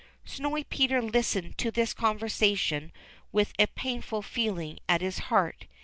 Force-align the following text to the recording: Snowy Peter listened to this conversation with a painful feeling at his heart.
Snowy 0.25 0.63
Peter 0.63 0.99
listened 0.99 1.59
to 1.59 1.69
this 1.69 1.93
conversation 1.93 2.91
with 3.31 3.53
a 3.59 3.67
painful 3.67 4.23
feeling 4.23 4.79
at 4.89 5.01
his 5.01 5.19
heart. 5.29 5.67